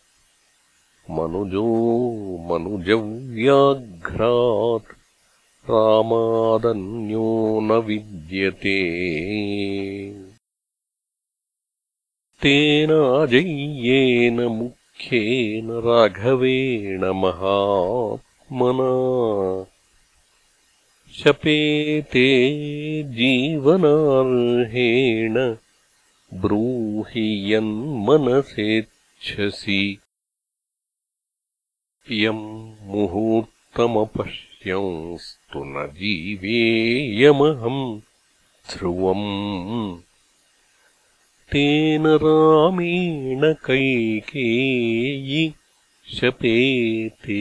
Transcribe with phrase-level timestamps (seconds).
[1.10, 4.98] मनुजो मनुजव्याघ्रात्
[5.70, 8.78] रामादन्यो न विद्यते।
[12.42, 14.48] तेनाजय्येन
[15.70, 19.64] राघवेण महात्मना।
[21.12, 25.54] शपेते जीवनार्हेण
[26.40, 29.98] ब्रूहि यन्मनसेच्छसि।
[32.10, 38.00] यम् मुहूर्तमपश्यंस्तु न जीवेयमहम्
[38.74, 39.98] ध्रुवम्
[41.52, 45.52] तेन रामेण कैकेयि
[46.16, 47.38] शपेते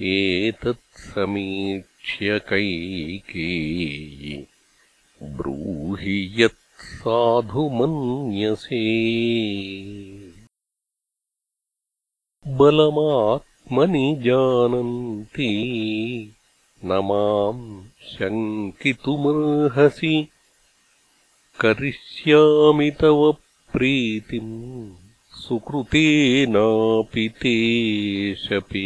[0.01, 4.47] एतत्समीक्ष्य कैकेयि
[5.23, 8.83] ब्रूहि यत् साधु मन्यसे।
[12.47, 15.49] बलमात्मनि जानन्ति
[16.85, 17.63] न माम्
[18.09, 20.11] शङ्कितुमर्हसि
[21.61, 23.19] करिष्यामि तव
[23.73, 24.53] प्रीतिम्
[25.41, 27.55] सुकृतेनापि ते
[28.43, 28.85] शपे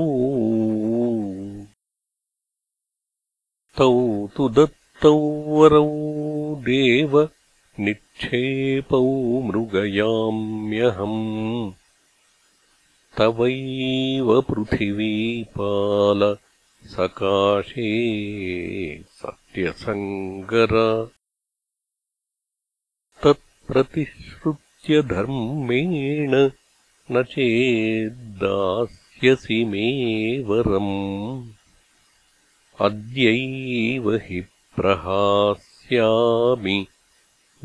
[3.77, 7.29] तौ तु दत्तौ वरौ देव
[7.79, 11.71] निक्षेपौ मृगयाम्यहम्।
[13.17, 16.37] तवैव पृथिवीपाल
[16.85, 21.07] सकाशे सत्यसङ्गर।
[23.23, 26.49] तत्प्रतिश्रुत्य धर्मेण
[27.11, 31.52] न चेद्दास्यसि मे वरम्
[32.83, 34.45] अद्यैव हि
[34.75, 36.87] प्रहास्यामि।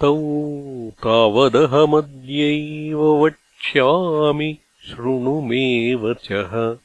[0.00, 0.16] तौ
[1.04, 3.02] तावदहमद्यैव
[3.62, 6.76] वक्ष्यामि शृणु मे वचः।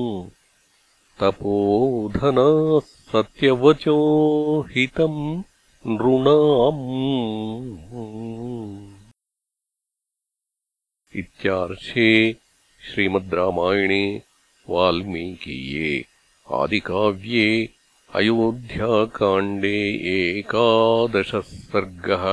[1.21, 3.97] तपोधनाः सत्यवचो
[4.75, 5.21] हितम्
[5.87, 6.85] नृणाम्।
[11.19, 12.09] इत्यार्षे
[12.89, 14.03] श्रीमद् रामायणे
[14.69, 15.91] वाल्मीकीये
[16.59, 17.49] आदिकाव्ये
[18.19, 19.77] अयोध्याकाण्डे
[20.13, 22.25] एकादशः सर्गः